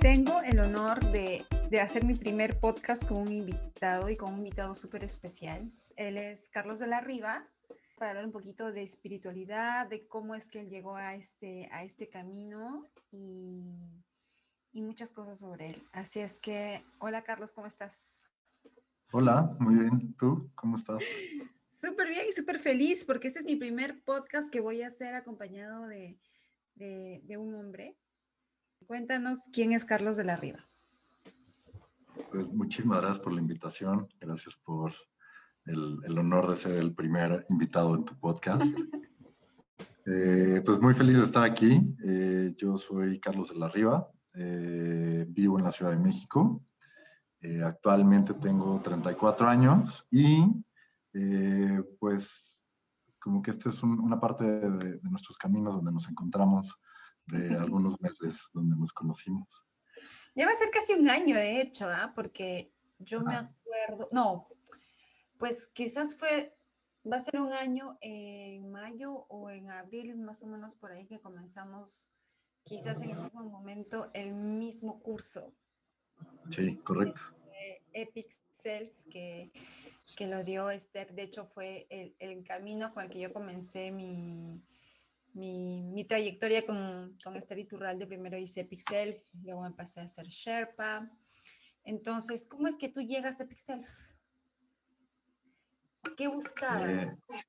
[0.00, 4.38] Tengo el honor de, de, hacer mi primer podcast con un invitado y con un
[4.38, 5.70] invitado súper especial.
[5.94, 7.46] Él es Carlos de la Riva,
[7.98, 11.84] para hablar un poquito de espiritualidad, de cómo es que él llegó a este, a
[11.84, 13.74] este camino y,
[14.72, 15.84] y muchas cosas sobre él.
[15.92, 18.30] Así es que, hola Carlos, ¿cómo estás?
[19.12, 20.14] Hola, muy bien.
[20.14, 21.02] ¿Tú cómo estás?
[21.68, 25.14] Súper bien y súper feliz porque este es mi primer podcast que voy a hacer
[25.14, 26.18] acompañado de,
[26.74, 27.98] de, de un hombre.
[28.86, 30.68] Cuéntanos quién es Carlos de la Riva.
[32.30, 34.08] Pues muchísimas gracias por la invitación.
[34.20, 34.92] Gracias por
[35.66, 38.62] el, el honor de ser el primer invitado en tu podcast.
[40.06, 41.94] eh, pues muy feliz de estar aquí.
[42.04, 44.08] Eh, yo soy Carlos de la Riva.
[44.34, 46.62] Eh, vivo en la Ciudad de México.
[47.64, 50.44] Actualmente tengo 34 años y
[51.98, 52.66] pues
[53.18, 56.78] como que esta es un, una parte de, de, nuestros caminos donde nos encontramos
[57.26, 59.64] de algunos meses donde nos conocimos.
[60.34, 62.12] Ya va a ser casi un año, de hecho, ¿eh?
[62.14, 64.48] porque yo me acuerdo, no,
[65.38, 66.56] pues quizás fue,
[67.10, 71.06] va a ser un año en mayo o en abril, más o menos por ahí
[71.06, 72.10] que comenzamos,
[72.64, 75.52] quizás en el mismo momento, el mismo curso.
[76.50, 77.20] Sí, correcto.
[77.92, 79.52] Epic Self que,
[80.16, 83.90] que, lo dio Esther, de hecho fue el, el, camino con el que yo comencé
[83.90, 84.62] mi,
[85.34, 90.04] mi, mi trayectoria con, con Esther Iturralde, primero hice Epic Self, luego me pasé a
[90.04, 91.10] hacer Sherpa.
[91.84, 93.88] Entonces, ¿cómo es que tú llegas a Epic Self?
[96.16, 97.20] ¿Qué buscabas?
[97.20, 97.42] Eh.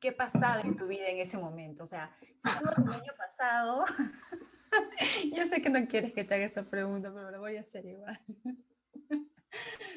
[0.00, 1.84] ¿Qué pasaba en tu vida en ese momento?
[1.84, 3.84] O sea, si tú el año pasado,
[5.32, 7.86] yo sé que no quieres que te haga esa pregunta, pero lo voy a hacer
[7.86, 8.20] igual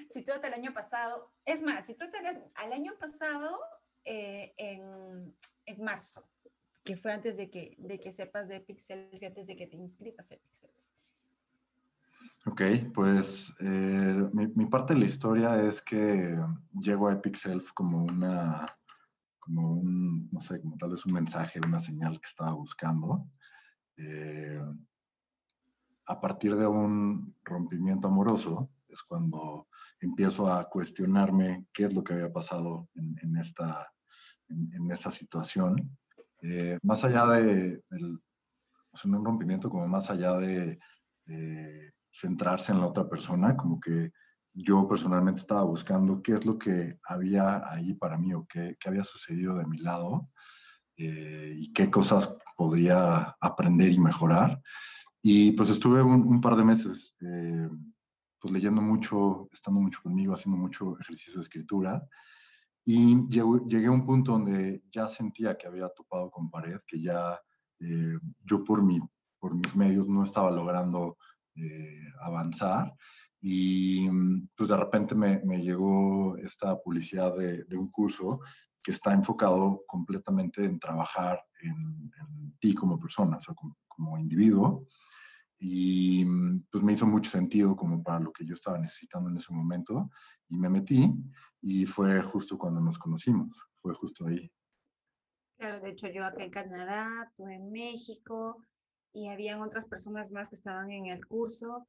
[0.10, 2.18] si trata el año pasado, es más, si trata
[2.56, 3.60] al año pasado
[4.04, 6.30] eh, en, en, marzo,
[6.86, 10.32] que fue antes de que, de que sepas de Pixel, antes de que te inscribas
[10.32, 10.70] en Pixel.
[12.46, 12.62] Ok,
[12.94, 16.40] pues eh, mi, mi, parte de la historia es que
[16.80, 18.78] llego a Epic Self como una,
[19.40, 23.28] como un, no sé, como tal vez un mensaje, una señal que estaba buscando.
[23.98, 24.62] Eh,
[26.06, 29.68] a partir de un rompimiento amoroso, es cuando
[30.00, 33.92] empiezo a cuestionarme qué es lo que había pasado en, en esta,
[34.50, 35.98] en, en, esta situación.
[36.48, 38.20] Eh, más allá de, del,
[38.92, 40.80] o sea, un rompimiento, como más allá de,
[41.26, 44.12] de, centrarse en la otra persona, como que
[44.54, 48.90] yo personalmente estaba buscando qué es lo que había ahí para mí o qué, qué
[48.90, 50.30] había sucedido de mi lado
[50.96, 54.62] eh, y qué cosas podría aprender y mejorar.
[55.22, 57.68] Y pues estuve un, un par de meses eh,
[58.40, 62.08] pues leyendo mucho, estando mucho conmigo, haciendo mucho ejercicio de escritura.
[62.86, 67.40] Y llegué a un punto donde ya sentía que había topado con pared, que ya
[67.80, 69.00] eh, yo por, mi,
[69.40, 71.18] por mis medios no estaba logrando
[71.56, 72.94] eh, avanzar.
[73.42, 74.08] Y
[74.56, 78.40] pues de repente me, me llegó esta publicidad de, de, un curso
[78.84, 84.18] que está enfocado completamente en trabajar en, en ti como persona, o sea, como, como
[84.18, 84.86] individuo
[85.58, 86.26] y
[86.70, 90.10] pues me hizo mucho sentido como para lo que yo estaba necesitando en ese momento
[90.50, 91.12] y me metí
[91.68, 94.52] y fue justo cuando nos conocimos, fue justo ahí.
[95.58, 98.64] Claro, de hecho yo acá en Canadá, tú en México
[99.12, 101.88] y habían otras personas más que estaban en el curso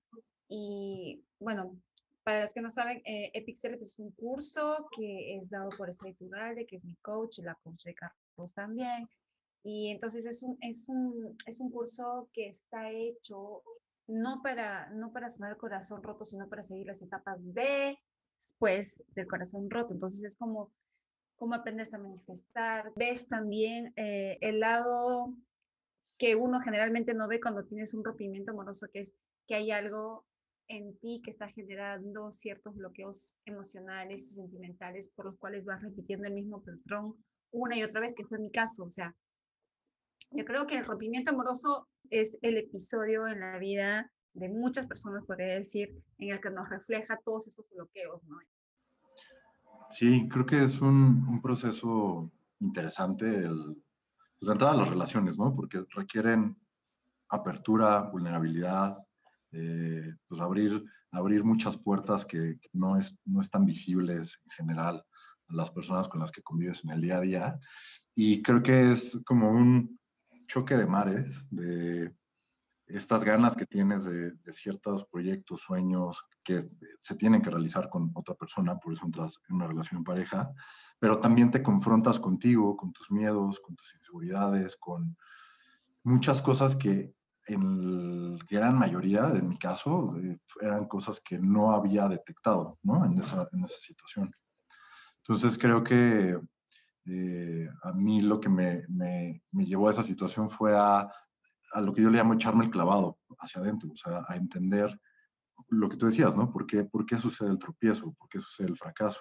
[0.48, 1.78] y bueno,
[2.24, 5.90] para los que no saben, eh, Epic Select es un curso que es dado por
[5.90, 9.06] Esther Turalde, que es mi coach la coach de Carlos también.
[9.62, 13.62] Y entonces es un, es un, es un curso que está hecho
[14.06, 17.98] no para, no para sanar el corazón roto, sino para seguir las etapas de
[18.36, 19.94] después del corazón roto.
[19.94, 20.72] Entonces es como
[21.36, 22.92] cómo aprendes a manifestar.
[22.96, 25.34] Ves también eh, el lado
[26.18, 29.14] que uno generalmente no ve cuando tienes un rompimiento amoroso, que es
[29.46, 30.24] que hay algo
[30.68, 36.26] en ti que está generando ciertos bloqueos emocionales y sentimentales por los cuales vas repitiendo
[36.26, 38.84] el mismo patrón una y otra vez, que fue mi caso.
[38.84, 39.14] O sea,
[40.30, 45.24] yo creo que el rompimiento amoroso es el episodio en la vida de muchas personas,
[45.24, 48.38] podría decir, en el que nos refleja todos esos bloqueos, ¿no?
[49.90, 52.30] Sí, creo que es un, un proceso
[52.60, 53.82] interesante el,
[54.38, 55.54] pues, entrar a las relaciones, ¿no?
[55.54, 56.56] Porque requieren
[57.28, 58.98] apertura, vulnerabilidad,
[59.52, 65.04] eh, pues abrir, abrir muchas puertas que, que, no, es, no están visibles en general
[65.48, 67.60] a las personas con las que convives en el día a día.
[68.14, 69.96] Y creo que es como un,
[70.46, 72.14] choque de mares, de
[72.86, 76.68] estas ganas que tienes de, de, ciertos proyectos, sueños que
[77.00, 80.52] se tienen que realizar con otra persona, por eso entras en una relación pareja,
[80.98, 85.16] pero también te confrontas contigo, con tus miedos, con tus inseguridades, con
[86.04, 87.12] muchas cosas que
[87.48, 93.04] en gran mayoría, en mi caso, eh, eran cosas que no había detectado, ¿no?
[93.04, 94.34] En esa, en esa situación.
[95.18, 96.38] Entonces creo que
[97.06, 101.08] eh, a mí lo que me, me, me, llevó a esa situación fue a,
[101.72, 104.98] a, lo que yo le llamo echarme el clavado hacia adentro, o sea, a entender
[105.68, 106.50] lo que tú decías, ¿no?
[106.50, 108.12] ¿Por qué, por qué sucede el tropiezo?
[108.12, 109.20] ¿Por qué sucede el fracaso?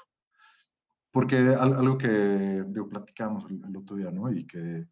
[1.12, 4.31] Porque algo que platicamos el, el, otro día, ¿no?
[4.31, 4.88] Y que,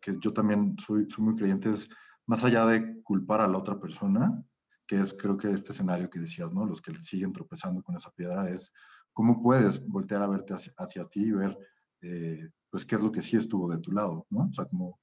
[0.00, 1.88] que yo también soy, soy muy creyente es,
[2.26, 4.42] más allá de culpar a la otra persona,
[4.86, 6.66] que es creo que este escenario que decías, ¿no?
[6.66, 8.72] Los que siguen tropezando con esa piedra es
[9.12, 11.58] cómo puedes voltear a verte hacia, hacia ti y ver,
[12.02, 14.48] eh, pues, qué es lo que sí estuvo de tu lado, ¿no?
[14.50, 15.00] O sea, como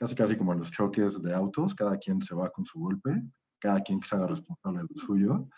[0.00, 3.22] casi, casi como en los choques de autos, cada quien se va con su golpe,
[3.58, 5.48] cada quien que se haga responsable de lo suyo.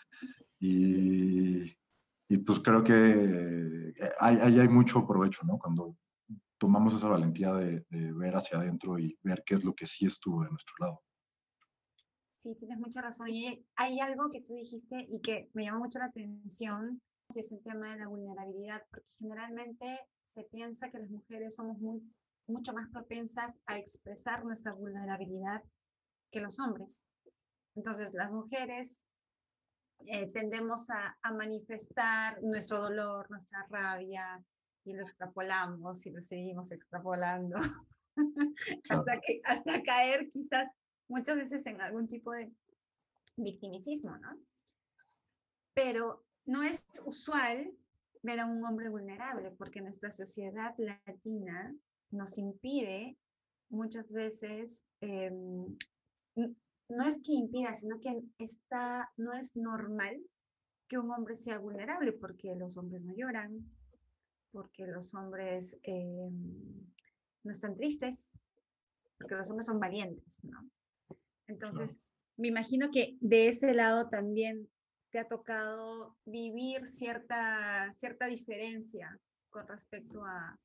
[0.59, 1.63] Y,
[2.27, 5.57] y pues creo que hay, hay, hay, mucho provecho, ¿no?
[5.57, 5.95] Cuando
[6.57, 10.05] tomamos esa valentía de, de, ver hacia adentro y ver qué es lo que sí
[10.05, 11.01] estuvo de nuestro lado.
[12.25, 13.29] Sí, tienes mucha razón.
[13.29, 17.01] Y hay algo que tú dijiste y que me llama mucho la atención,
[17.33, 22.01] es el tema de la vulnerabilidad, porque generalmente se piensa que las mujeres somos muy,
[22.47, 25.63] mucho más propensas a expresar nuestra vulnerabilidad
[26.31, 27.05] que los hombres.
[27.75, 29.05] Entonces, las mujeres
[30.05, 34.43] eh, tendemos a, a, manifestar nuestro dolor, nuestra rabia,
[34.85, 37.57] y lo extrapolamos y lo seguimos extrapolando
[38.89, 40.75] hasta, que, hasta caer quizás
[41.07, 42.51] muchas veces en algún tipo de
[43.37, 44.37] victimicismo, ¿no?
[45.73, 47.71] Pero no es usual
[48.21, 51.75] ver a un hombre vulnerable porque nuestra sociedad latina
[52.13, 53.17] nos impide
[53.69, 55.31] muchas veces, eh,
[56.89, 60.21] no es que impida, sino que está, no es normal
[60.87, 63.67] que un hombre sea vulnerable porque los hombres no lloran,
[64.51, 66.29] porque los hombres eh,
[67.43, 68.31] no están tristes,
[69.17, 70.69] porque los hombres son valientes, ¿no?
[71.47, 71.99] Entonces,
[72.37, 74.69] me imagino que de ese lado también
[75.09, 79.19] te ha tocado vivir cierta, cierta diferencia
[79.49, 80.59] con respecto a,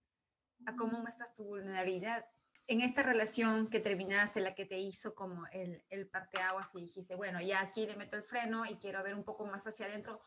[0.67, 2.27] a cómo muestras tu vulnerabilidad.
[2.67, 7.15] En esta relación que terminaste, la que te hizo como el, el parteaguas y dijiste,
[7.15, 10.21] bueno, ya aquí le meto el freno y quiero ver un poco más hacia adentro,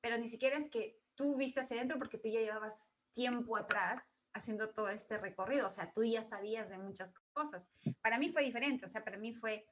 [0.00, 4.22] pero ni siquiera es que tú viste hacia adentro porque tú ya llevabas tiempo atrás
[4.34, 7.70] haciendo todo este recorrido, o sea, tú ya sabías de muchas cosas.
[8.02, 9.66] Para mí fue diferente, o sea, para mí fue,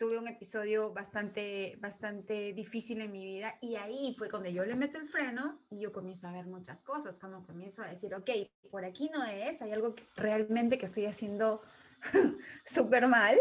[0.00, 4.74] tuve un episodio bastante, bastante difícil en mi vida y ahí fue cuando yo le
[4.74, 8.30] meto el freno y yo comienzo a ver muchas cosas, cuando comienzo a decir, ok,
[8.70, 11.60] por aquí no es, hay algo que realmente que estoy haciendo
[12.64, 13.38] súper mal.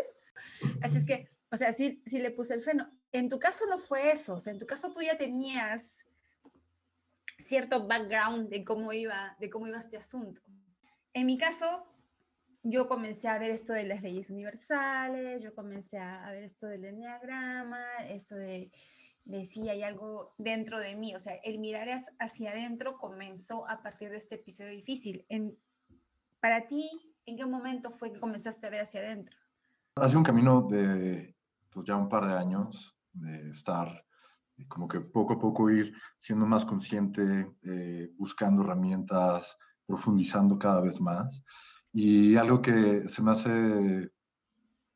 [0.82, 2.92] Así es que, o sea, sí, sí le puse el freno.
[3.14, 6.04] En tu caso no fue eso, o sea, en tu caso tú ya tenías
[7.38, 10.42] cierto background de cómo iba, de cómo iba este asunto.
[11.14, 11.88] En mi caso,
[12.64, 16.86] yo comencé a ver esto de las leyes universales, yo comencé a ver esto del
[16.86, 17.80] enneagrama,
[18.10, 18.72] esto de,
[19.26, 21.88] de si hay algo dentro de mí, o sea, el mirar
[22.20, 25.26] hacia adentro comenzó a partir de este episodio difícil.
[26.40, 26.90] Para ti,
[27.26, 29.38] ¿en qué momento fue que comenzaste a ver hacia adentro?
[29.96, 31.36] Hace un camino de
[31.70, 34.06] pues, ya un par de años de estar
[34.68, 41.00] como que poco a poco ir siendo más consciente, eh, buscando herramientas, profundizando cada vez
[41.00, 41.44] más.
[41.92, 44.12] Y algo que se me hace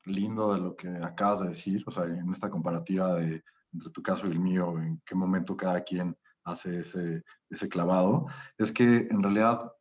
[0.05, 4.03] lindo de lo que acabas de decir, o sea, en esta comparativa de entre tu
[4.03, 8.27] caso y el mío, en qué momento cada quien hace ese, ese clavado,
[8.57, 9.71] es que en realidad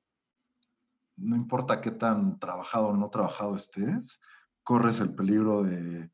[1.16, 4.18] no importa qué tan trabajado o no trabajado estés,
[4.62, 6.10] corres el peligro de,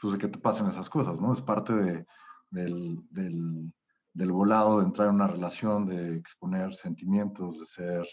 [0.00, 1.32] pues, de que te pasen esas cosas, ¿no?
[1.32, 2.06] Es parte de,
[2.50, 3.72] del, del,
[4.12, 8.08] del, volado de entrar en una relación, de exponer sentimientos, de ser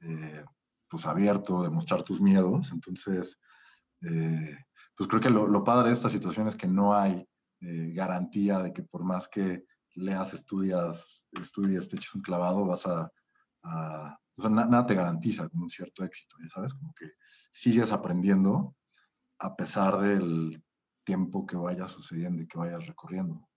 [0.00, 0.44] eh,
[0.88, 2.72] pues abierto, de mostrar tus miedos.
[2.72, 3.38] Entonces,
[4.02, 4.56] eh,
[4.96, 7.26] pues creo que lo, padre de esta situación es que no hay
[7.60, 9.64] eh, garantía de que por más que
[9.94, 13.10] leas, estudias, estudias, te eches un clavado, vas a...
[13.62, 17.10] o sea, na, nada te garantiza como un cierto éxito, ya sabes, como que
[17.50, 18.76] sigues aprendiendo
[19.40, 20.62] a pesar del
[21.04, 23.47] tiempo que vaya sucediendo y que vayas recorriendo.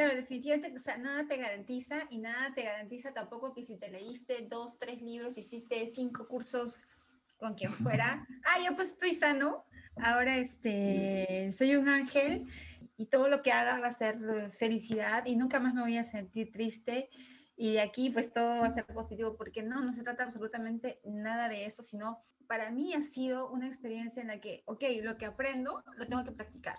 [0.00, 3.90] Claro, definitivamente, o sea, nada te garantiza y nada te garantiza tampoco que si te
[3.90, 6.80] leíste dos, tres libros, hiciste cinco cursos
[7.36, 9.66] con quien fuera, ah, ya pues estoy sano,
[9.96, 12.46] ahora este, soy un ángel
[12.96, 14.16] y todo lo que haga va a ser
[14.52, 17.10] felicidad y nunca más me voy a sentir triste.
[17.54, 21.50] Y aquí pues todo va a ser positivo porque no, no se trata absolutamente nada
[21.50, 25.26] de eso, sino para mí ha sido una experiencia en la que, ok, lo que
[25.26, 26.76] aprendo lo tengo que practicar,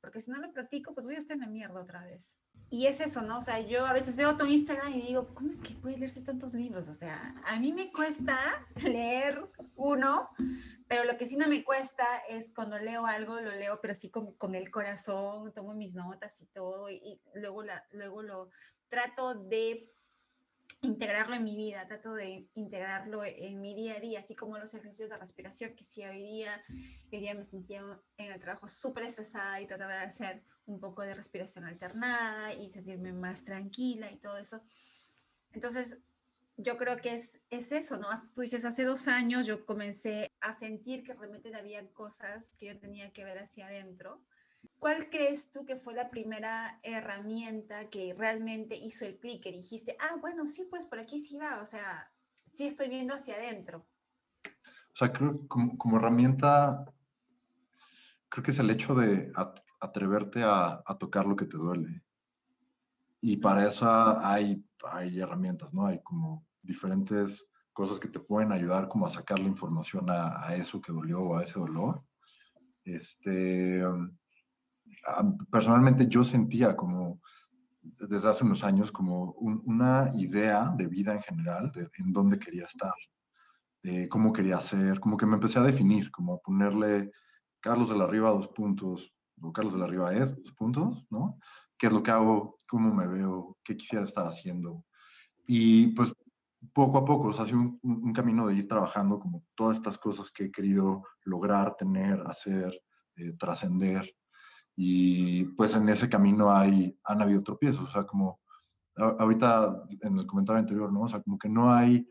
[0.00, 2.38] porque si no lo practico pues voy a estar en la mierda otra vez
[2.72, 3.36] y es eso, ¿no?
[3.36, 6.22] O sea, yo a veces veo tu Instagram y digo, ¿cómo es que puedes leerse
[6.22, 6.88] tantos libros?
[6.88, 10.30] O sea, a mí me cuesta leer uno,
[10.88, 14.08] Pero lo que sí no me cuesta es cuando leo algo, lo leo, pero sí
[14.08, 18.48] con, con el corazón, tomo mis notas y todo, y, luego, la, luego lo
[18.88, 19.92] trato de
[20.80, 24.72] integrarlo en mi vida, trato de integrarlo en mi día a día, así como los
[24.72, 26.64] ejercicios de respiración, que si hoy día,
[27.12, 27.82] hoy día me sentía
[28.16, 32.70] en el trabajo súper estresada y trataba de hacer un poco de respiración alternada y
[32.70, 34.62] sentirme más tranquila y todo eso.
[35.52, 35.98] Entonces,
[36.56, 38.08] yo creo que es, es eso, ¿no?
[38.34, 42.78] Tú dices, hace dos años yo comencé a sentir que realmente había cosas que yo
[42.78, 44.22] tenía que ver hacia adentro.
[44.78, 49.42] ¿Cuál crees tú que fue la primera herramienta que realmente hizo el clic?
[49.42, 52.12] Que dijiste, ah, bueno, sí, pues por aquí sí va, o sea,
[52.46, 53.86] sí estoy viendo hacia adentro.
[54.44, 56.84] O sea, creo como herramienta,
[58.28, 59.32] creo que es el hecho de
[59.82, 62.02] atreverte a, a tocar lo que te duele.
[63.20, 65.86] Y para eso hay, hay herramientas, ¿no?
[65.86, 70.56] Hay como diferentes cosas que te pueden ayudar como a sacar la información a, a
[70.56, 72.02] eso que dolió o a ese dolor.
[72.84, 73.82] Este,
[75.50, 77.20] personalmente yo sentía como
[77.82, 82.64] desde hace unos años como una idea de vida en general, de en dónde quería
[82.64, 82.94] estar,
[83.82, 87.10] de cómo quería ser, como que me empecé a definir, como a ponerle
[87.60, 89.12] Carlos de la Riva dos puntos,
[89.50, 91.38] Carlos de la Riva es puntos, ¿no?
[91.82, 94.84] qué es lo que hago, cómo me veo, qué quisiera estar haciendo.
[95.48, 96.12] Y pues
[96.72, 100.44] poco a poco, o sea, un, camino de ir trabajando como todas estas cosas que
[100.44, 102.72] he querido lograr, tener, hacer,
[103.16, 104.14] eh, trascender.
[104.76, 108.40] Y pues en ese camino hay, han habido tropiezos, o sea, como
[108.94, 111.00] ahorita en el comentario anterior, ¿no?
[111.00, 112.08] O sea, como que no hay,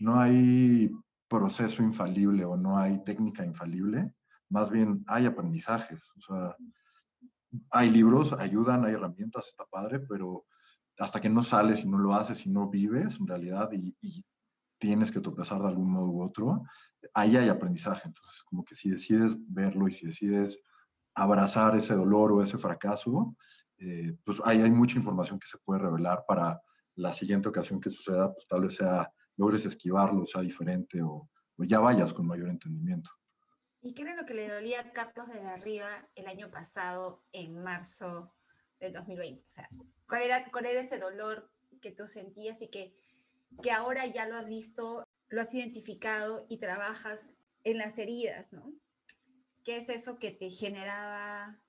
[0.00, 0.90] no hay
[1.28, 4.16] proceso infalible o no hay técnica infalible,
[4.52, 6.56] más bien hay aprendizajes, o sea,
[7.70, 10.44] hay libros, ayudan, hay herramientas, está padre, pero
[10.98, 13.96] hasta que no sales y no lo haces y no vives en realidad y,
[14.78, 16.64] tienes que tropezar de algún modo u otro,
[17.14, 18.02] ahí hay aprendizaje.
[18.04, 20.58] Entonces, como que si decides verlo y si decides
[21.14, 23.36] abrazar ese dolor o ese fracaso,
[23.78, 26.60] eh, pues ahí hay mucha información que se puede revelar para
[26.96, 31.62] la siguiente ocasión que suceda, pues tal vez sea, logres esquivarlo, sea diferente o, o
[31.64, 33.12] ya vayas con mayor entendimiento.
[33.84, 37.60] ¿Y qué era lo que le dolía a Carlos desde arriba el año pasado, en
[37.60, 38.32] marzo
[38.78, 39.44] del 2020?
[39.44, 39.68] O sea,
[40.08, 42.94] ¿cuál era, cuál era ese dolor que tú sentías y que,
[43.60, 47.34] que ahora ya lo has visto, lo has identificado y trabajas
[47.64, 48.72] en las heridas, ¿no?
[49.64, 51.60] ¿Qué es eso que te generaba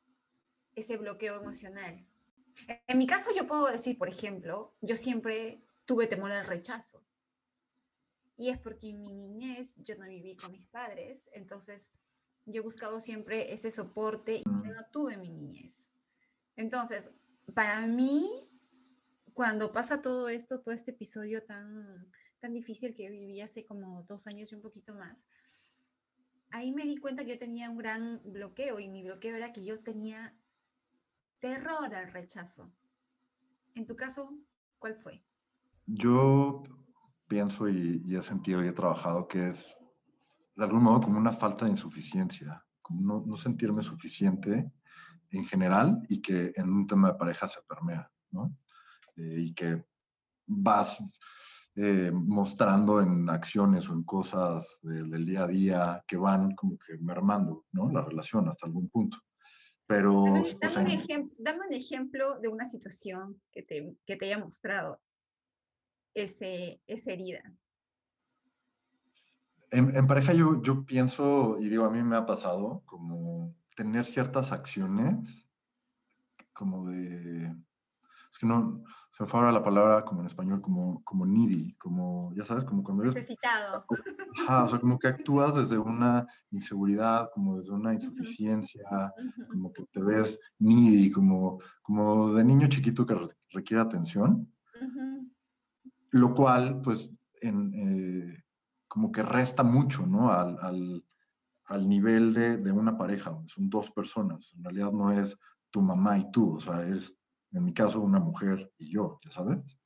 [0.75, 2.05] ese bloqueo emocional?
[2.85, 7.03] En mi caso yo puedo decir, por ejemplo, yo siempre tuve temor al rechazo.
[8.37, 11.91] Y es porque en mi niñez yo no viví con mis padres, entonces
[12.45, 15.91] yo he buscado siempre ese soporte y no tuve mi niñez.
[16.55, 17.13] Entonces,
[17.53, 18.29] para mí,
[19.33, 24.27] cuando pasa todo esto, todo este episodio tan, tan difícil que viví hace como dos
[24.27, 25.25] años y un poquito más,
[26.51, 29.65] ahí me di cuenta que yo tenía un gran bloqueo y mi bloqueo era que
[29.65, 30.35] yo tenía
[31.39, 32.71] terror al rechazo.
[33.75, 34.37] En tu caso,
[34.77, 35.23] ¿cuál fue?
[35.87, 36.63] Yo
[37.27, 39.77] pienso y, y he sentido y he trabajado que es
[40.55, 44.71] de algún modo como una falta de insuficiencia, como no, sentirme suficiente
[45.31, 48.55] en general y que en un tema de pareja se permea, ¿no?
[49.15, 49.83] Eh, y que
[50.45, 50.97] vas
[51.75, 56.97] eh, mostrando en acciones o en cosas del día a día que van como que
[56.99, 57.91] mermando, ¿no?
[57.91, 59.17] La relación hasta algún punto.
[59.87, 60.23] Pero...
[60.61, 65.01] Dame, un, ejemplo de una situación que te, que te haya mostrado
[66.13, 67.41] ese, esa herida
[69.73, 74.51] en, pareja yo, yo pienso, y digo, a mí me ha pasado, como tener ciertas
[74.51, 75.47] acciones,
[76.53, 77.45] como de,
[78.31, 81.73] es que no, se me fue ahora la palabra como en español, como, como needy,
[81.75, 83.15] como, ya sabes, como cuando eres...
[83.15, 83.85] Necesitado.
[84.39, 88.83] Ajá, o sea, como que actúas desde una inseguridad, como desde una insuficiencia,
[89.49, 93.17] como que te ves needy, como, como de niño chiquito que
[93.51, 94.51] requiere atención.
[96.11, 97.09] Lo cual, pues,
[97.41, 98.42] en, eh,
[98.93, 100.31] como que resta mucho, ¿no?
[100.31, 101.03] Al, al,
[101.65, 104.53] al nivel de, de, una pareja, son dos personas.
[104.55, 105.35] En realidad no es
[105.71, 107.11] tu mamá y tú, o sea, es,
[107.53, 109.79] en mi caso, una mujer y yo, ¿ya sabes?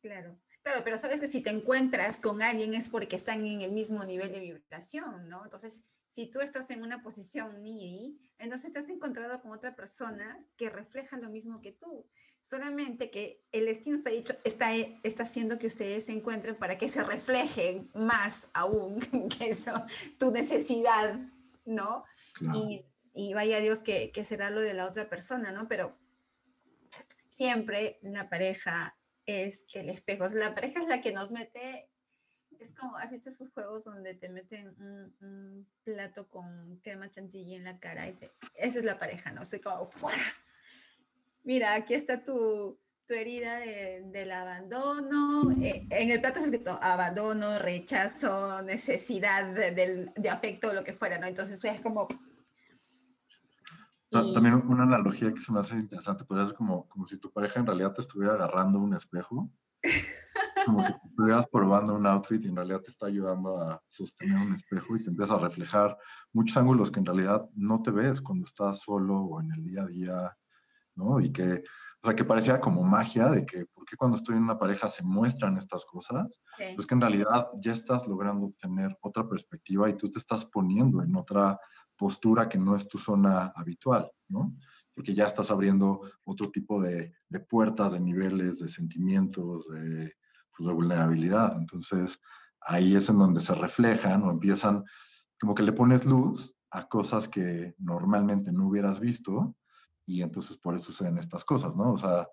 [0.00, 0.38] Claro.
[0.62, 4.04] Claro, pero sabes que si te encuentras con alguien es porque están en el mismo
[4.04, 5.42] nivel de vibración, ¿no?
[5.42, 10.46] Entonces, si tú estás en una posición needy, entonces te has encontrado con otra persona
[10.56, 12.08] que refleja lo mismo que tú.
[12.44, 16.90] Solamente que el destino está, hecho, está, está haciendo que ustedes se encuentren para que
[16.90, 19.00] se reflejen más aún
[19.38, 19.72] que eso,
[20.18, 21.18] tu necesidad,
[21.64, 22.04] ¿no?
[22.52, 22.84] Y,
[23.14, 25.68] y, vaya Dios que, que será lo de la otra persona, ¿no?
[25.68, 25.96] Pero
[27.30, 30.28] siempre la pareja es el espejo.
[30.34, 31.88] La pareja es la que nos mete
[32.58, 34.68] Es como, ¿has visto esos juegos donde te meten
[35.18, 38.06] un, plato con crema chantilly en la cara?
[38.06, 38.18] Y
[38.56, 39.46] esa es la pareja, ¿no?
[39.46, 39.88] sé como,
[41.44, 45.52] Mira, aquí está tu, tu herida del abandono.
[45.60, 51.18] Eh, en el plato es escrito abandono, rechazo, necesidad de, de, afecto, lo que fuera,
[51.18, 51.26] ¿no?
[51.26, 52.08] Entonces es como...
[54.10, 57.58] También una analogía que se me hace interesante, pero es como, como si tu pareja
[57.58, 59.50] en realidad te estuviera agarrando un espejo,
[60.64, 64.38] como si te estuvieras probando un outfit y en realidad te está ayudando a sostener
[64.38, 65.98] un espejo y te empieza a reflejar
[66.32, 69.82] muchos ángulos que en realidad no te ves cuando estás solo o en el día
[69.82, 70.38] a día,
[70.96, 71.20] ¿no?
[71.20, 71.64] Y que
[72.04, 74.90] o sea, que parecía como magia de que, ¿por qué cuando estoy en una pareja
[74.90, 76.38] se muestran estas cosas?
[76.74, 81.02] Pues que en realidad ya estás logrando obtener otra perspectiva y tú te estás poniendo
[81.02, 81.58] en otra
[81.96, 84.54] postura que no es tu zona habitual, ¿no?
[84.94, 90.12] Porque ya estás abriendo otro tipo de, de puertas, de niveles, de sentimientos, de,
[90.54, 91.56] pues, de vulnerabilidad.
[91.56, 92.20] Entonces,
[92.60, 94.84] ahí es en donde se reflejan o empiezan,
[95.40, 99.56] como que le pones luz a cosas que normalmente no hubieras visto
[100.06, 101.92] y entonces por eso suceden estas cosas, ¿no?
[101.92, 102.28] O sea,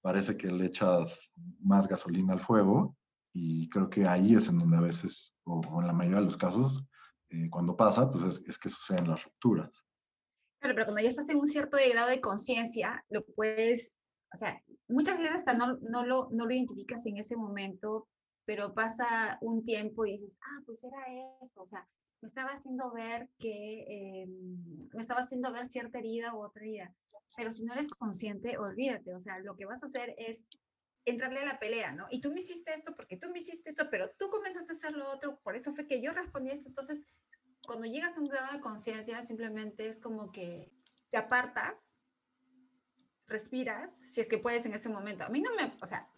[0.00, 1.30] parece que le echas
[1.60, 2.96] más gasolina al fuego
[3.32, 6.36] y creo que ahí es en donde a veces, o, en la mayoría de los
[6.36, 6.84] casos,
[7.30, 9.84] eh, cuando pasa, pues es, que suceden las rupturas.
[10.60, 13.98] Claro, pero cuando ya estás en un cierto grado de conciencia, lo puedes,
[14.32, 18.08] o sea, muchas veces hasta no, no, lo, no lo identificas en ese momento,
[18.46, 20.98] pero pasa un tiempo y dices, ah, pues era
[21.42, 21.88] esto, o sea,
[22.24, 26.94] me estaba haciendo ver que, em, me estaba haciendo ver cierta herida u otra herida.
[27.36, 30.46] Pero si no eres consciente, olvídate, o sea, lo que vas a hacer es
[31.04, 32.06] entrarle a la pelea, ¿no?
[32.10, 34.92] Y tú me hiciste esto porque tú me hiciste esto, pero tú comenzaste a hacer
[34.92, 36.68] lo otro, por eso fue que yo respondí esto.
[36.68, 37.04] Entonces,
[37.66, 40.72] cuando llegas a un grado de conciencia, simplemente es como que
[41.10, 41.98] te apartas,
[43.26, 45.24] respiras, si es que puedes en ese momento.
[45.24, 46.08] A mí no me, o sea,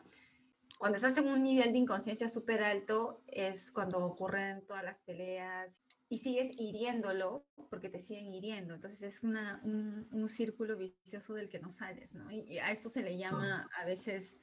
[0.78, 5.82] cuando estás en un nivel de inconsciencia súper alto, es cuando ocurren todas las peleas
[6.08, 8.74] y sigues hiriéndolo porque te siguen hiriendo.
[8.74, 12.30] Entonces es una, un, un, círculo vicioso del que no sales, ¿no?
[12.30, 14.40] Y a eso se le llama a veces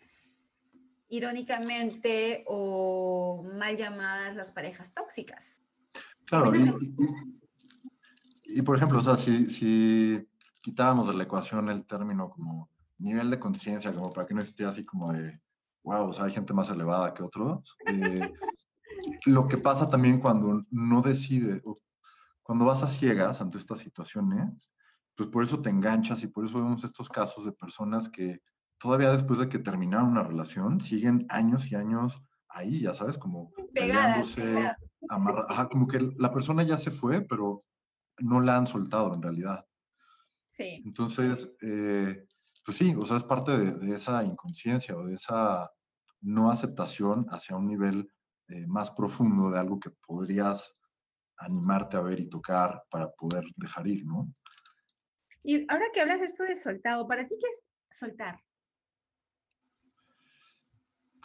[1.08, 5.62] irónicamente o mal llamadas las parejas tóxicas.
[6.26, 6.52] Claro,
[8.46, 10.28] y, por ejemplo, o sea, si, si
[10.62, 14.72] quitáramos de la ecuación el término como nivel de conciencia, como para que no existiera
[14.72, 15.40] así como de,
[15.84, 17.78] wow, o sea, hay gente más elevada que otros.
[17.88, 18.34] Eh,
[19.26, 21.62] lo que pasa también cuando no decide,
[22.42, 24.74] cuando vas a ciegas ante estas situaciones,
[25.16, 28.42] pues por eso te enganchas y por eso vemos estos casos de personas que
[28.80, 33.52] todavía después de que terminaron una relación, siguen años y años ahí, ya sabes, como
[33.74, 34.72] pegándose,
[35.10, 37.64] Ajá, como que la persona ya se fue, pero
[38.20, 39.66] no la han soltado en realidad.
[40.50, 40.82] Sí.
[40.86, 42.26] Entonces, eh,
[42.64, 45.72] pues sí, o sea, es parte de, de, esa inconsciencia o de esa
[46.22, 48.10] no aceptación hacia un nivel
[48.48, 50.74] eh, más profundo de algo que podrías
[51.38, 54.32] animarte a ver y tocar para poder dejar ir, ¿no?
[55.44, 58.40] Y ahora que hablas de eso de soltado, ¿para ti qué es soltar?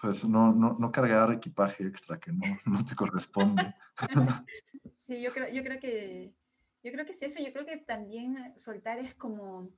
[0.01, 3.74] Pues no, no, no cargar equipaje extra que no, no te corresponde.
[4.96, 6.35] sí, yo creo, yo creo que
[6.83, 9.72] yo creo que es eso, yo creo que también soltar es como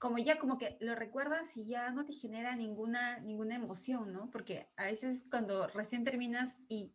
[0.00, 4.30] como ya como que lo recuerdas y ya no te genera ninguna, ninguna emoción, ¿no?
[4.30, 6.94] Porque a veces cuando recién terminas y,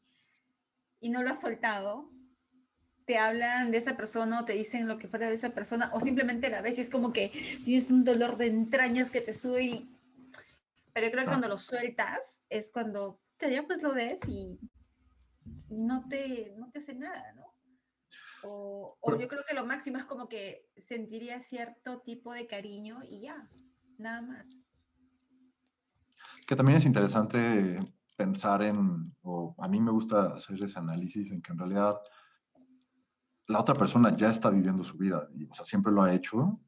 [0.99, 2.11] y no lo has soltado,
[3.05, 5.99] te hablan de esa persona o te dicen lo que fuera de esa persona o
[6.01, 7.29] simplemente la ves y es como que
[7.63, 9.85] tienes un dolor de entrañas que te sube.
[10.91, 14.59] Pero yo creo que cuando lo sueltas es cuando ya pues lo ves y,
[15.69, 17.44] y no, te, no te hace nada, ¿no?
[18.47, 23.21] O, yo creo que lo máximo es como que sentiría cierto tipo de cariño y
[23.21, 23.49] ya,
[23.97, 24.65] nada más.
[26.47, 27.79] Que también es interesante
[28.17, 31.99] pensar en, o a mí me gusta hacer ese análisis en que en realidad
[33.47, 36.59] la otra persona ya está viviendo su vida, o sea, siempre lo ha hecho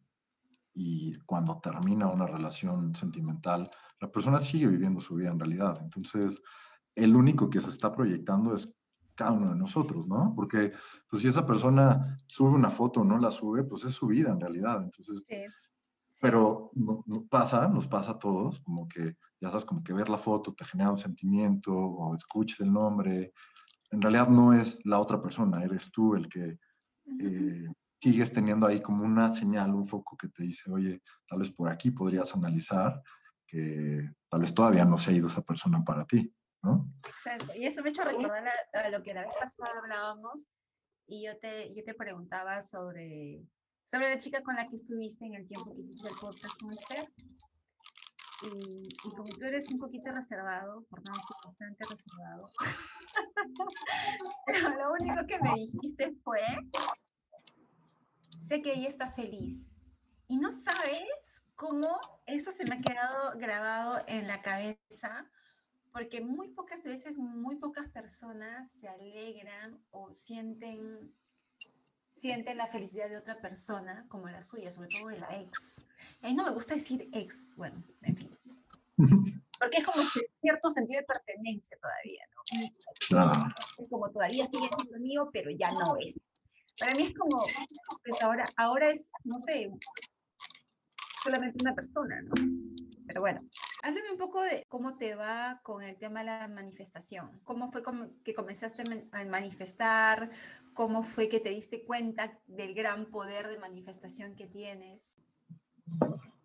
[0.74, 3.68] y cuando termina una relación sentimental,
[4.00, 5.76] la persona sigue viviendo su vida en realidad.
[5.82, 6.40] Entonces,
[6.94, 8.72] el único que se está proyectando es
[9.18, 10.34] cada uno de nosotros, ¿no?
[10.36, 10.72] Porque
[11.10, 14.32] pues si esa persona sube una foto o no la sube, pues es su vida
[14.32, 14.82] en realidad.
[14.84, 15.26] Entonces,
[16.22, 20.18] pero no, pasa, nos pasa a todos, como que, ya sabes, como que ver la
[20.18, 23.34] foto te genera un sentimiento o escuches el nombre.
[23.92, 26.58] En realidad no es la otra persona, eres tú el que
[27.20, 27.68] eh,
[28.00, 31.70] sigues teniendo ahí como una señal, un foco que te dice, oye, tal vez por
[31.70, 33.02] aquí podrías analizar
[33.46, 36.32] que tal vez todavía no se ha ido esa persona para ti.
[37.08, 37.54] Exacto.
[37.56, 40.48] Y eso me ha hecho recordar a, lo que la vez pasada hablábamos
[41.08, 43.42] y yo te, yo te preguntaba sobre,
[43.86, 46.72] sobre la chica con la que estuviste en el tiempo que hiciste el podcast con
[46.72, 47.12] Esther.
[48.44, 52.46] Y, como tú eres un poquito reservado, por no decir bastante reservado,
[54.46, 56.42] pero lo único que me dijiste fue,
[58.40, 59.82] sé que ella está feliz.
[60.28, 65.32] Y no sabes cómo eso se me ha quedado grabado en la cabeza,
[65.98, 71.12] porque muy pocas veces, muy pocas personas se alegran o sienten,
[72.12, 75.88] sienten la felicidad de otra persona como la suya, sobre todo de la ex.
[76.22, 78.38] A mí no me gusta decir ex, bueno, en fin.
[79.60, 80.04] Porque es como
[80.40, 83.50] cierto sentido de pertenencia todavía, ¿no?
[83.80, 86.16] Es como todavía sigue siendo mío, pero ya no es.
[86.80, 87.40] Para mí es como,
[88.06, 89.68] pues ahora, ahora es, no sé,
[91.24, 92.36] solamente una persona, ¿no?
[93.08, 93.40] Pero bueno,
[93.88, 97.40] háblame un poco de cómo te va con el tema de la manifestación.
[97.46, 97.82] ¿Cómo fue
[98.24, 100.30] que comenzaste a manifestar?
[100.74, 105.18] ¿Cómo fue que te diste cuenta del gran poder de manifestación que tienes?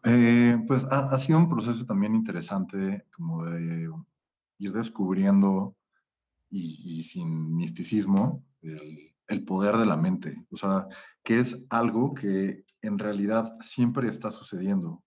[0.05, 3.91] Eh, pues ha, sido un proceso también interesante como de
[4.59, 5.77] ir descubriendo
[6.49, 10.47] y, sin misticismo el, el, poder de la mente.
[10.51, 10.87] O sea,
[11.25, 15.03] que es algo que en realidad siempre está sucediendo,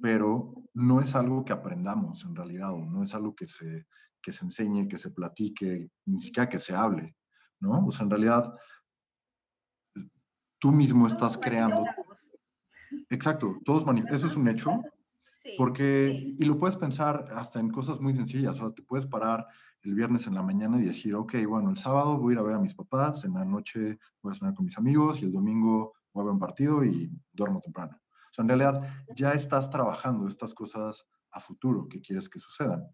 [0.00, 3.86] pero no es algo que aprendamos en realidad, o no es algo que se,
[4.20, 7.16] que se enseñe, que se platique, ni siquiera que se hable,
[7.60, 7.86] ¿no?
[7.86, 8.54] O sea, en realidad
[10.58, 11.84] tú mismo estás creando.
[13.10, 14.82] Exacto, todos eso es un hecho,
[15.56, 19.46] porque, y lo puedes pensar hasta en cosas muy sencillas, o sea, te puedes parar
[19.82, 22.42] el viernes en la mañana y decir, ok, bueno, el sábado voy a ir a
[22.42, 25.32] ver a mis papás, en la noche voy a cenar con mis amigos y el
[25.32, 27.98] domingo voy a ver un partido y duermo temprano.
[28.38, 28.82] Sea, en realidad
[29.16, 32.86] ya estás trabajando estas cosas a futuro que quieres que sucedan.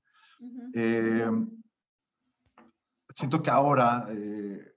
[0.73, 1.31] Eh,
[3.15, 4.73] siento que ahora eh,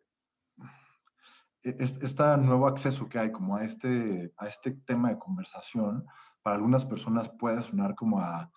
[1.63, 6.05] este nuevo acceso que hay como a este, a este tema de conversación,
[6.41, 8.49] para algunas personas puede sonar como a,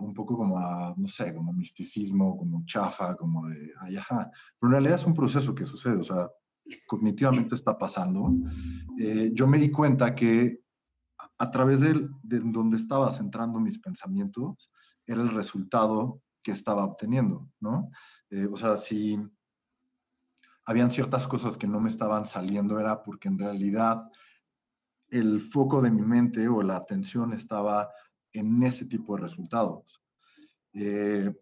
[0.00, 4.30] un poco como a, no sé, como misticismo, como chafa, como de, ay, ajá.
[4.58, 6.28] Pero en realidad es un proceso que sucede, o sea,
[6.86, 8.32] cognitivamente está pasando.
[8.98, 10.60] Eh, yo me di cuenta que
[11.38, 14.70] a, través de, de donde estaba centrando mis pensamientos,
[15.06, 17.90] era el resultado que estaba obteniendo, ¿no?
[18.30, 19.18] Eh, o sea, si
[20.64, 24.02] habían ciertas cosas que no me estaban saliendo, era porque en realidad
[25.08, 27.90] el foco de mi mente o la atención estaba
[28.32, 30.02] en ese tipo de resultados.
[30.72, 31.34] Eh,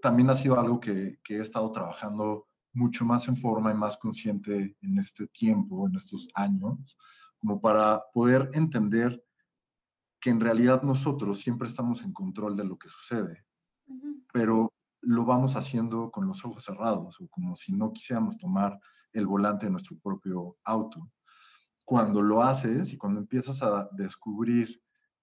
[0.00, 3.96] también ha sido algo que, que, he estado trabajando mucho más en forma y más
[3.96, 6.98] consciente en este tiempo, en estos años,
[7.42, 9.20] como para poder entender
[10.20, 13.44] que en realidad nosotros siempre estamos en control de lo que sucede,
[14.32, 18.78] pero lo vamos haciendo con los ojos cerrados o como si no quisiéramos tomar
[19.12, 21.10] el volante de nuestro propio auto.
[21.84, 24.80] Cuando lo haces y cuando empiezas a descubrir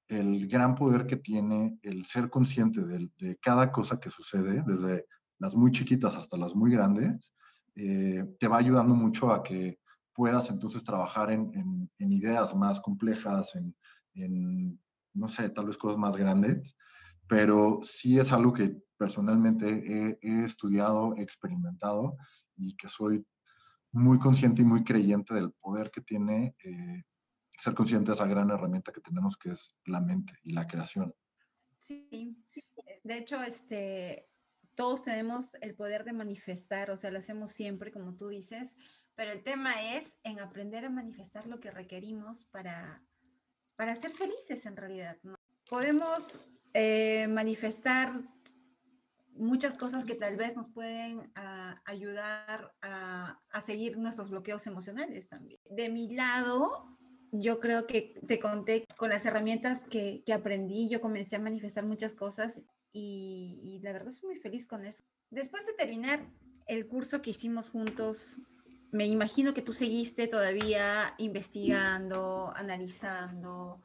[0.09, 5.05] el gran poder que tiene el ser consciente de, cada cosa que sucede, desde
[5.37, 7.33] las muy chiquitas hasta las muy grandes,
[7.75, 9.78] eh, te va ayudando mucho a que
[10.19, 13.73] puedas entonces trabajar en, ideas más complejas, en,
[14.15, 14.77] en,
[15.13, 16.75] no sé, tal vez cosas más grandes,
[17.25, 22.17] pero sí es algo que personalmente he, estudiado, he experimentado
[22.57, 23.25] y que soy
[23.93, 27.03] muy consciente y muy creyente del poder que tiene eh,
[27.57, 31.15] ser consciente de esa gran herramienta que tenemos que es la mente y la creación.
[31.77, 32.37] Sí,
[33.05, 34.27] de hecho, este,
[34.75, 38.75] todos tenemos el poder de manifestar, o sea, lo hacemos siempre, como tú dices,
[39.19, 43.03] pero el tema es en aprender a manifestar lo que requerimos para,
[43.75, 45.17] para ser felices en realidad.
[45.69, 46.39] Podemos
[46.73, 48.13] eh, manifestar
[49.33, 55.59] muchas cosas que tal vez nos pueden ah, ayudar a, seguir nuestros bloqueos emocionales también.
[55.69, 56.77] De mi lado,
[57.33, 62.13] yo creo que te conté con las herramientas que, aprendí, yo comencé a manifestar muchas
[62.13, 65.03] cosas y, y, la verdad estoy muy feliz con eso.
[65.29, 66.25] Después de terminar
[66.67, 68.37] el curso que hicimos juntos,
[68.91, 73.81] me imagino que tú seguiste todavía investigando, analizando,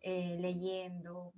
[0.00, 1.32] eh, leyendo.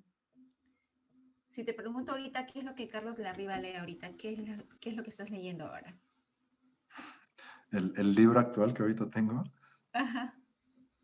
[1.48, 4.16] Si te pregunto ahorita, ¿qué es lo que Carlos de Arriba lee ahorita?
[4.16, 5.96] ¿Qué es lo, qué es lo que estás leyendo ahora?
[7.70, 9.44] El, el, libro actual que ahorita tengo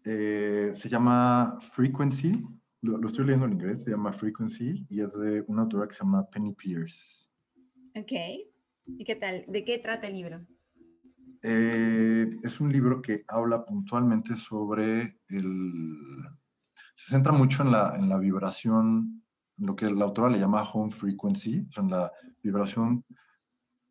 [0.04, 2.44] eh, se llama Frequency.
[2.82, 6.04] Lo, estoy leyendo en inglés, se llama Frequency y es de una autora que se
[6.04, 7.28] llama Penny Pierce.
[7.94, 8.12] Ok.
[8.86, 9.44] ¿Y qué tal?
[9.46, 10.46] ¿De qué trata el libro?
[11.42, 15.96] Eh, es un libro que habla puntualmente sobre el...
[16.94, 19.22] Se centra mucho en la, en la vibración
[19.60, 22.10] lo que la autora le llama home frequency, son la
[22.42, 23.04] vibración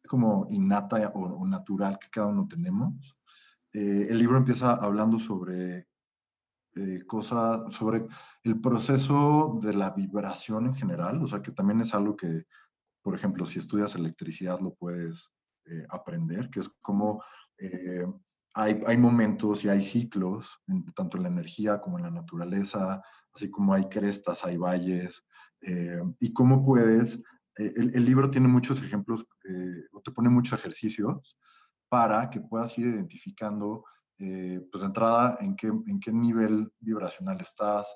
[0.07, 3.15] como innata o, natural que cada uno tenemos.
[3.71, 5.88] Eh, el libro empieza hablando sobre
[6.75, 8.07] eh, cosas sobre
[8.43, 12.45] el proceso de la vibración en general, o sea, que también es algo que,
[13.03, 15.31] por ejemplo, si estudias electricidad lo puedes
[15.65, 17.23] eh, aprender, que es como
[17.62, 18.06] eh,
[18.54, 20.60] hay, hay, momentos y hay ciclos,
[20.95, 23.02] tanto en la energía como en la naturaleza,
[23.34, 25.24] así como hay crestas, hay valles,
[26.19, 27.19] y cómo puedes,
[27.56, 29.26] el, el, libro tiene muchos ejemplos,
[29.91, 31.38] o te pone muchos ejercicios
[31.89, 33.84] para que puedas ir identificando
[34.22, 37.95] eh, pues de entrada, en qué, en qué nivel vibracional estás,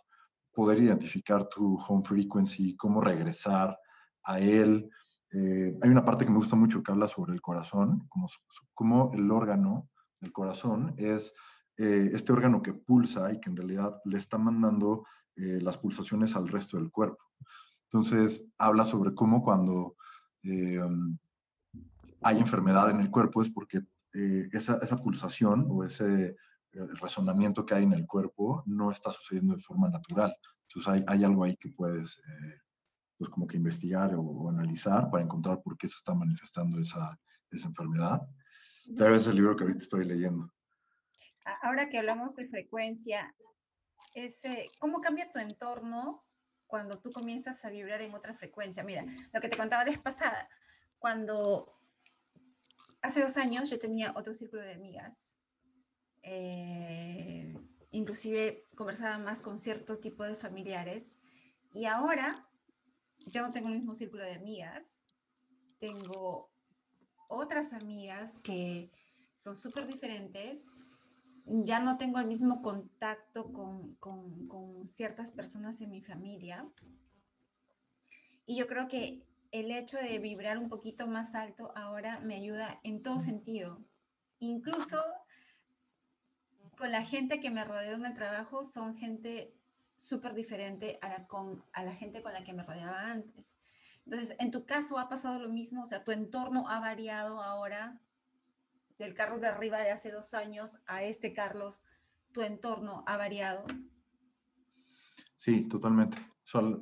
[0.54, 3.78] poder identificar tu home frequency, cómo regresar
[4.24, 4.90] a él.
[5.34, 8.28] Eh, hay una parte que me gusta mucho que habla sobre el corazón, como,
[8.74, 9.90] como el órgano
[10.22, 11.34] del corazón es
[11.78, 16.48] eh, este órgano que pulsa y que en realidad le está mandando las pulsaciones al
[16.48, 17.24] resto del cuerpo.
[17.86, 19.96] Entonces, habla sobre cómo cuando
[22.24, 23.82] hay enfermedad en el cuerpo es porque
[24.14, 26.36] eh, esa, esa, pulsación o ese
[26.74, 30.36] eh, razonamiento que hay en el cuerpo no está sucediendo de forma natural.
[30.68, 32.62] Entonces hay, hay algo ahí que puedes eh,
[33.18, 37.20] pues como que investigar o, analizar para encontrar por qué se está manifestando esa,
[37.52, 38.22] esa enfermedad.
[38.98, 40.52] Pero es el libro que ahorita estoy leyendo.
[41.62, 43.34] Ahora que hablamos de frecuencia,
[44.14, 46.26] ese, ¿cómo cambia tu entorno
[46.68, 48.84] cuando tú comienzas a vibrar en otra frecuencia?
[48.84, 50.50] Mira, lo que te contaba la vez pasada,
[51.00, 51.78] cuando
[53.02, 55.40] hace dos años yo tenía otro círculo de amigas.
[56.24, 57.54] Eh,
[57.92, 61.18] inclusive conversaba más con cierto tipo de familiares.
[61.74, 62.48] Y ahora
[63.26, 65.00] ya no tengo el mismo círculo de amigas.
[65.80, 66.52] Tengo
[67.28, 68.92] otras amigas que
[69.36, 70.72] son súper diferentes.
[71.46, 76.70] Ya no tengo el mismo contacto con, con, con ciertas personas en mi familia.
[78.46, 82.80] Y yo creo que el hecho de vibrar un poquito más alto ahora me ayuda
[82.84, 83.86] en todo sentido.
[84.40, 84.98] Incluso
[86.78, 89.54] con la gente que me rodeó en el trabajo son gente
[90.04, 93.56] súper diferente a la, con, a la gente con la que me rodeaba antes.
[94.06, 98.02] Entonces, en tu caso ha pasado lo mismo, o sea, tu entorno ha variado ahora
[98.98, 101.86] del Carlos de arriba de hace dos años a este Carlos,
[102.34, 103.66] tu entorno ha variado.
[105.36, 106.18] Sí, totalmente.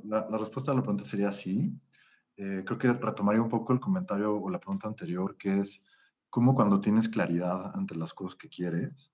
[0.04, 1.80] la, respuesta a la pregunta sería sí.
[2.38, 5.84] Eh, creo que retomaría un poco el comentario o la pregunta anterior, que es
[6.30, 9.14] cómo cuando tienes claridad ante las cosas que quieres,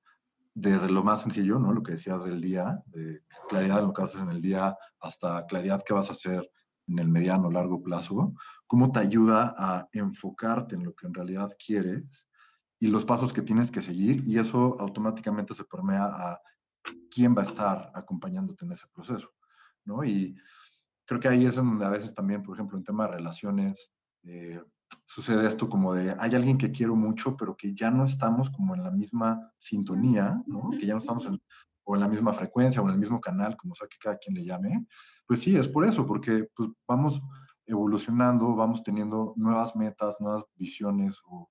[0.59, 1.71] desde lo más sencillo, ¿no?
[1.71, 5.45] Lo que decías del día, de claridad en lo que haces en el día, hasta
[5.45, 6.49] claridad que vas a hacer
[6.87, 8.33] en el mediano o largo plazo,
[8.65, 12.27] cómo te ayuda a enfocarte en lo que en realidad quieres
[12.79, 16.41] y los pasos que tienes que seguir, y eso automáticamente se permea a
[17.11, 19.29] quién va a estar acompañándote en ese proceso,
[19.85, 20.03] ¿no?
[20.03, 20.35] Y
[21.05, 23.91] creo que ahí es donde a veces también, por ejemplo, en tema de relaciones,
[24.23, 24.59] eh,
[25.05, 28.75] sucede esto como de, hay alguien que quiero mucho, pero que ya no estamos como
[28.75, 30.69] en la misma sintonía, ¿no?
[30.71, 31.41] Que ya no estamos en,
[31.83, 34.35] o en la misma frecuencia o en el mismo canal, como sea que cada quien
[34.35, 34.85] le llame.
[35.25, 37.21] Pues sí, es por eso, porque pues, vamos
[37.65, 41.49] evolucionando, vamos teniendo nuevas metas, nuevas visiones o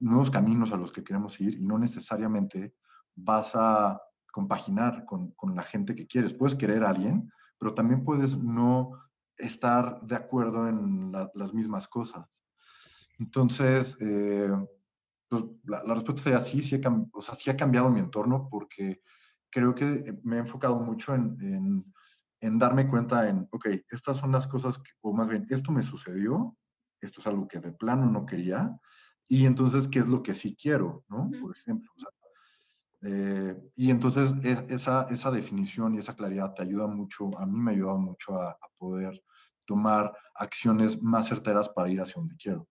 [0.00, 2.74] nuevos caminos a los que queremos ir y no necesariamente
[3.14, 4.00] vas a
[4.32, 6.32] compaginar con, con la gente que quieres.
[6.32, 8.90] Puedes querer a alguien, pero también puedes no
[9.36, 12.41] estar de acuerdo en las mismas cosas.
[13.22, 14.50] Entonces, eh,
[15.28, 16.80] pues, la, respuesta sería sí, sí,
[17.12, 19.00] o sea, sí ha cambiado mi entorno porque
[19.48, 21.84] creo que me he enfocado mucho en,
[22.40, 26.56] en, darme cuenta en, ok, estas son las cosas, o más bien, esto me sucedió,
[27.00, 28.76] esto es algo que de plano no quería,
[29.28, 31.04] y entonces, ¿qué es lo que sí quiero?
[31.08, 31.30] ¿no?
[31.40, 32.10] Por ejemplo, o sea,
[33.04, 37.58] eh, y entonces e, esa, esa definición y esa claridad te ayuda mucho, a mí
[37.58, 39.22] me ayuda mucho a, poder
[39.64, 42.66] tomar acciones más certeras para ir hacia donde quiero.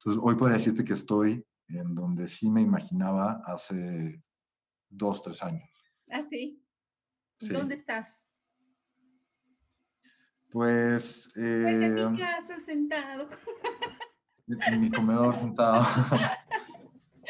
[0.00, 4.22] Entonces, hoy podría decirte que estoy en donde sí me imaginaba hace
[4.88, 5.68] dos, tres años.
[6.10, 6.64] ¿Ah, sí?
[7.38, 8.26] ¿Dónde estás?
[10.50, 11.30] Pues...
[11.34, 13.28] pues en mi eh, casa sentado.
[14.46, 15.84] En mi comedor sentado.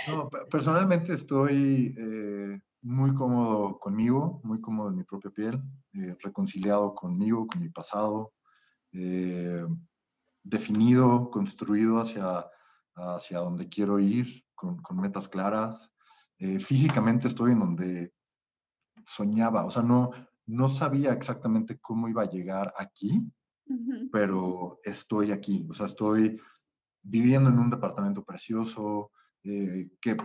[0.09, 6.95] No, personalmente estoy eh, muy cómodo conmigo, muy cómodo en mi propia piel, eh, reconciliado
[6.95, 8.33] conmigo, con mi pasado,
[10.43, 12.47] definido, construido hacia,
[12.95, 15.91] hacia donde quiero ir, con, con metas claras.
[16.39, 18.13] físicamente estoy en donde
[19.07, 20.11] soñaba, o sea, no,
[20.47, 23.31] no sabía exactamente cómo iba a llegar aquí,
[24.11, 26.41] pero estoy aquí, o sea, estoy
[27.03, 29.13] viviendo en un departamento precioso,
[29.45, 30.17] eh, que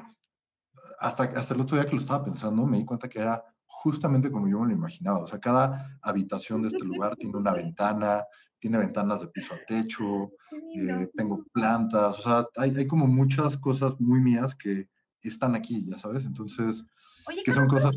[0.99, 4.31] hasta, hasta el otro día que lo estaba pensando me di cuenta que era justamente
[4.31, 5.19] como yo me lo imaginaba.
[5.19, 8.23] O sea, cada habitación de este lugar tiene una ventana,
[8.65, 10.31] tiene ventanas de piso a techo,
[10.75, 14.89] eh, tengo plantas, o sea, hay, hay, como muchas cosas muy mías que
[15.21, 16.25] están aquí, ya sabes.
[16.25, 16.83] Entonces,
[17.27, 17.95] Oye, son cosas...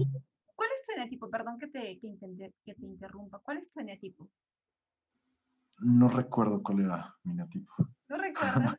[0.55, 1.31] ¿cuál es tu eneatipo?
[1.31, 2.19] Perdón que te, que,
[2.67, 3.39] que te interrumpa.
[3.39, 4.31] ¿Cuál es tu eneatipo?
[5.79, 7.73] No recuerdo cuál era mi eneatipo.
[8.07, 8.79] ¿No recuerdas?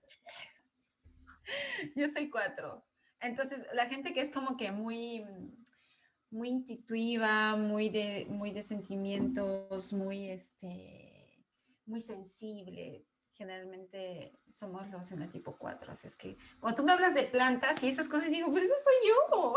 [1.96, 2.86] Yo soy cuatro.
[3.20, 5.26] Entonces, la gente que es como que muy,
[6.30, 11.09] muy intuitiva, muy de, muy de sentimientos, muy, este,
[11.90, 15.92] muy sensible, generalmente somos los en el tipo 4.
[15.92, 18.76] Así es que cuando tú me hablas de plantas y esas cosas, digo, pero eso
[18.84, 19.56] soy yo.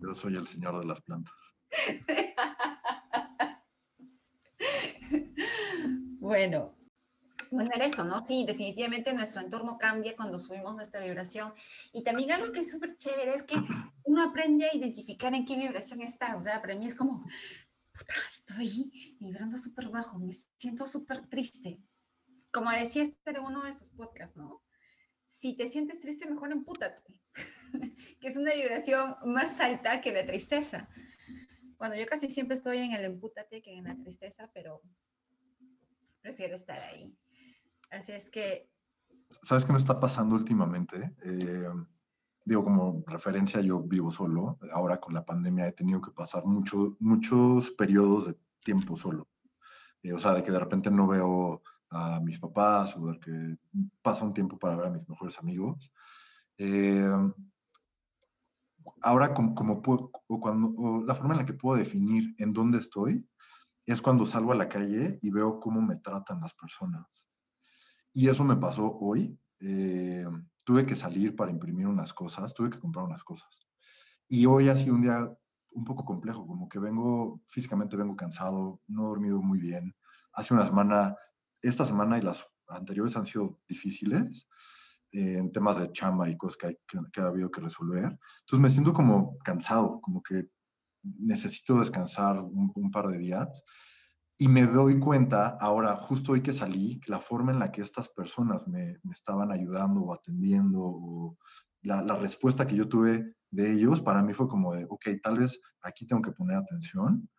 [0.00, 1.34] Yo soy el señor de las plantas.
[6.18, 6.74] bueno,
[7.52, 8.22] bueno, era eso, ¿no?
[8.22, 11.52] Sí, definitivamente nuestro entorno cambia cuando subimos nuestra vibración.
[11.92, 13.56] Y también algo que es súper chévere es que
[14.04, 16.34] uno aprende a identificar en qué vibración está.
[16.34, 17.26] O sea, para mí es como,
[18.28, 21.82] estoy vibrando súper bajo, me siento súper triste.
[22.52, 24.62] Como decía Esther en uno de sus podcasts, ¿no?
[25.26, 27.02] Si te sientes triste, mejor empútate,
[28.20, 30.88] que es una vibración más alta que la tristeza.
[31.78, 34.82] Bueno, yo casi siempre estoy en el empútate que en la tristeza, pero
[36.20, 37.16] prefiero estar ahí.
[37.90, 38.70] Así es que...
[39.42, 41.14] ¿Sabes qué me está pasando últimamente?
[41.24, 41.66] Eh,
[42.44, 44.58] digo, como referencia, yo vivo solo.
[44.72, 49.28] Ahora con la pandemia he tenido que pasar mucho, muchos periodos de tiempo solo.
[50.02, 53.56] Eh, o sea, de que de repente no veo a mis papás o de que
[54.00, 55.92] pasa un tiempo para ver a mis mejores amigos.
[56.58, 57.08] Eh,
[59.02, 63.28] ahora, como, como o cuando, la forma en la que puedo definir en dónde estoy
[63.84, 67.28] es cuando salgo a la calle y veo cómo me tratan las personas.
[68.12, 69.38] Y eso me pasó hoy.
[69.60, 70.26] Eh,
[70.64, 73.66] tuve que salir para imprimir unas cosas, tuve que comprar unas cosas.
[74.28, 75.30] Y hoy ha sido un día
[75.74, 79.94] un poco complejo, como que vengo, físicamente vengo cansado, no he dormido muy bien.
[80.32, 81.16] Hace una semana,
[81.60, 84.48] esta semana y las anteriores han sido difíciles
[85.12, 86.78] eh, en temas de chamba y cosas que, hay,
[87.12, 88.04] que, ha habido que resolver.
[88.04, 90.48] Entonces me siento como cansado, como que
[91.02, 93.64] necesito descansar un, un par de días.
[94.42, 98.08] Y me doy cuenta ahora, justo hoy que salí, la forma en la que estas
[98.08, 101.38] personas me, me estaban ayudando o atendiendo, o
[101.82, 105.38] la, la, respuesta que yo tuve de ellos, para mí fue como de, ok, tal
[105.38, 107.30] vez aquí tengo que poner atención,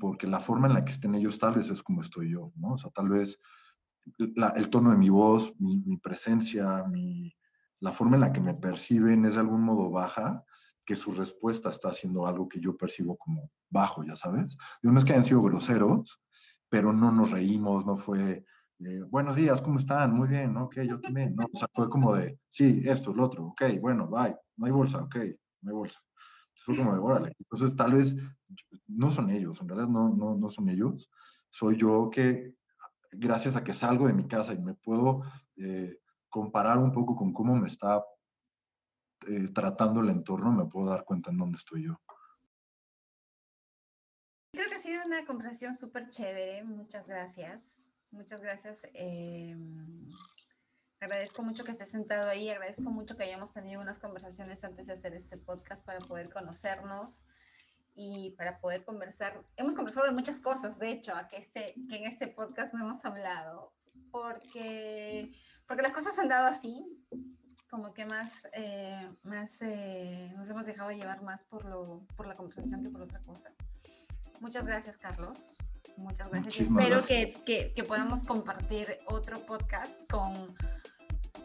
[0.00, 2.72] porque la forma en la que estén ellos tal vez es como estoy yo, ¿no?
[2.72, 3.38] O sea, tal vez
[4.18, 7.32] la, el tono de mi voz, mi, mi presencia, mi,
[7.78, 10.44] la forma en la que me perciben es de algún modo baja,
[10.84, 14.56] que su respuesta está haciendo algo que yo percibo como bajo, ya sabes.
[14.82, 16.20] De no es que hayan sido groseros,
[16.68, 18.44] pero no nos reímos, no fue,
[19.08, 20.14] buenos días, ¿cómo están?
[20.14, 21.46] Muy bien, ok, yo también, ¿no?
[21.52, 24.98] O sea, fue como de, sí, esto, lo otro, ok, bueno, bye, no hay bolsa,
[24.98, 25.16] ok,
[25.62, 26.00] no hay bolsa.
[26.54, 27.32] Fue como de, órale.
[27.38, 28.14] Entonces, tal vez
[28.86, 31.10] no son ellos, en realidad no, no, no son ellos.
[31.50, 32.54] Soy yo que,
[33.12, 35.22] gracias a que salgo de mi casa y me puedo
[35.56, 38.02] eh, comparar un poco con cómo me está
[39.26, 42.00] eh, tratando el entorno, me puedo dar cuenta en dónde estoy yo.
[44.52, 46.64] Creo que ha sido una conversación súper chévere.
[46.64, 47.88] Muchas gracias.
[48.10, 48.86] Muchas gracias.
[48.94, 49.56] Eh,
[50.98, 52.50] agradezco mucho que estés sentado ahí.
[52.50, 57.24] Agradezco mucho que hayamos tenido unas conversaciones antes de hacer este podcast para poder conocernos
[57.94, 59.44] y para poder conversar.
[59.56, 62.84] Hemos conversado de muchas cosas, de hecho, a que, este, que en este podcast no
[62.84, 63.72] hemos hablado,
[64.10, 65.32] porque,
[65.66, 66.84] porque las cosas han dado así,
[67.68, 72.34] como que más, eh, más eh, nos hemos dejado llevar más por, lo, por la
[72.34, 73.52] conversación que por otra cosa.
[74.40, 75.56] Muchas gracias, Carlos.
[75.96, 76.60] Muchas gracias.
[76.60, 77.04] Espero.
[77.04, 80.32] Que, que, podamos compartir otro podcast con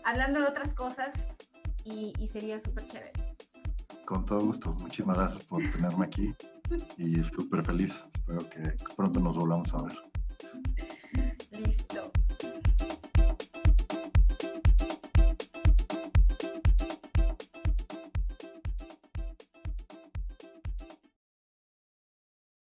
[0.04, 1.38] hablando de otras cosas
[1.84, 3.12] y, y sería súper chévere.
[4.06, 4.74] Con todo gusto.
[4.80, 6.34] Muchísimas gracias por tenerme aquí
[6.98, 8.00] y súper feliz.
[8.14, 9.98] Espero que pronto nos volvamos a ver.
[11.52, 12.12] Listo.